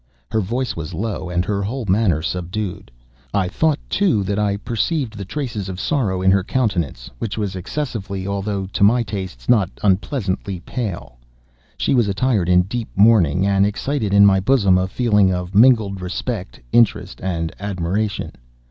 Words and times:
Her 0.31 0.41
voice 0.41 0.75
was 0.75 0.95
low, 0.95 1.29
and 1.29 1.45
her 1.45 1.61
whole 1.61 1.85
manner 1.85 2.23
subdued. 2.23 2.89
I 3.35 3.47
thought, 3.47 3.77
too, 3.87 4.23
that 4.23 4.39
I 4.39 4.57
perceived 4.57 5.15
the 5.15 5.25
traces 5.25 5.69
of 5.69 5.79
sorrow 5.79 6.23
in 6.23 6.31
her 6.31 6.43
countenance, 6.43 7.11
which 7.19 7.37
was 7.37 7.55
excessively, 7.55 8.25
although 8.25 8.65
to 8.65 8.83
my 8.83 9.03
taste, 9.03 9.47
not 9.47 9.69
unpleasingly, 9.83 10.59
pale. 10.61 11.19
She 11.77 11.93
was 11.93 12.07
attired 12.07 12.49
in 12.49 12.63
deep 12.63 12.89
mourning, 12.95 13.45
and 13.45 13.63
excited 13.63 14.11
in 14.11 14.25
my 14.25 14.39
bosom 14.39 14.79
a 14.79 14.87
feeling 14.87 15.31
of 15.31 15.53
mingled 15.53 16.01
respect, 16.01 16.59
interest, 16.71 17.21
and 17.21 17.53
admiration. 17.59 18.31